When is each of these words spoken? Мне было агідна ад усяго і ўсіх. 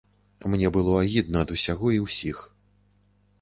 Мне 0.53 0.71
было 0.77 0.95
агідна 1.01 1.43
ад 1.45 1.53
усяго 1.57 1.93
і 1.99 2.01
ўсіх. 2.07 2.41